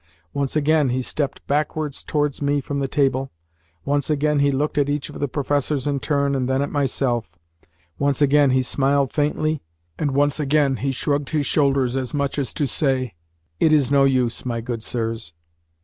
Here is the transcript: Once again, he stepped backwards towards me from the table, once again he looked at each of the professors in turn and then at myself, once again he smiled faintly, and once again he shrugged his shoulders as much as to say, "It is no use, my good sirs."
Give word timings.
Once 0.33 0.55
again, 0.55 0.89
he 0.89 0.99
stepped 1.03 1.45
backwards 1.45 2.01
towards 2.03 2.41
me 2.41 2.59
from 2.59 2.79
the 2.79 2.87
table, 2.87 3.31
once 3.85 4.09
again 4.09 4.39
he 4.39 4.49
looked 4.49 4.79
at 4.79 4.89
each 4.89 5.09
of 5.11 5.19
the 5.19 5.27
professors 5.27 5.85
in 5.85 5.99
turn 5.99 6.33
and 6.33 6.49
then 6.49 6.59
at 6.59 6.71
myself, 6.71 7.37
once 7.99 8.19
again 8.19 8.49
he 8.49 8.63
smiled 8.63 9.13
faintly, 9.13 9.61
and 9.99 10.09
once 10.15 10.39
again 10.39 10.77
he 10.77 10.91
shrugged 10.91 11.29
his 11.29 11.45
shoulders 11.45 11.95
as 11.95 12.15
much 12.15 12.39
as 12.39 12.51
to 12.51 12.65
say, 12.65 13.13
"It 13.59 13.71
is 13.71 13.91
no 13.91 14.03
use, 14.05 14.43
my 14.43 14.59
good 14.59 14.81
sirs." 14.81 15.33